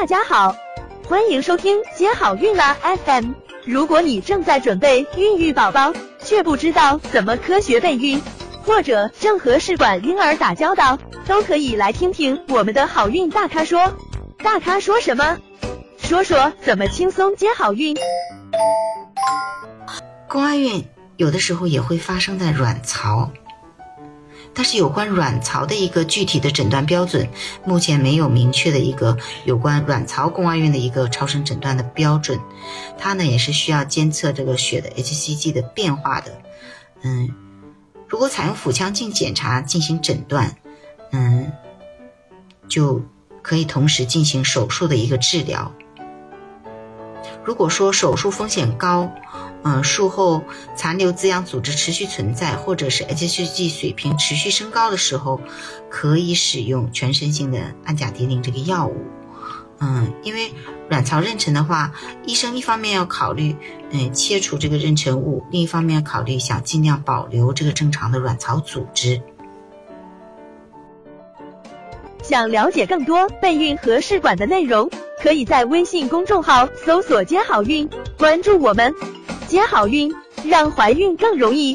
[0.00, 0.54] 大家好，
[1.08, 3.32] 欢迎收听接好运啦 FM。
[3.64, 8.22] 如果你正在准备孕育宝宝，却不知道怎么科学备孕，
[8.62, 13.92] 或者正和试管婴儿打交道，都可以来听听我们的好运大咖说。
[14.38, 15.36] 大咖说什么？
[15.98, 17.96] 说说怎么轻松接好运。
[20.28, 20.86] 宫外孕
[21.16, 23.32] 有的时候也会发生在卵巢。
[24.54, 27.28] 但是有关卵巢的一个具体的诊断标准，
[27.64, 32.38] 目前没有明确的一个有关卵巢宫外孕的一个超声诊断的标准。
[32.98, 36.36] 它呢也是需要监测这个血的 hCG 的变化的。
[37.02, 37.28] 嗯，
[38.08, 40.56] 如果采用腹腔镜检查进行诊断，
[41.12, 41.52] 嗯，
[42.68, 43.00] 就
[43.42, 45.72] 可以同时进行手术的一个治疗。
[47.44, 49.10] 如果说手术风险高，
[49.64, 50.42] 嗯，术后
[50.76, 55.40] 残留滋养组织持续存在，或者是 hCG 水平持续升高的时候，
[55.90, 58.96] 可以使用全身性的氨甲蝶呤这个药物。
[59.80, 60.52] 嗯，因为
[60.88, 61.92] 卵巢妊娠的话，
[62.24, 63.54] 医生一方面要考虑
[63.90, 69.20] 嗯切除这个妊娠物，另一方面要考虑想尽量保留这个正常的卵巢组织。
[72.22, 74.90] 想了解更多备孕和试管的内容，
[75.22, 78.92] 可以在微信公众号搜索“接好运”，关注我们。
[79.48, 81.74] 接好运，让怀孕更容易。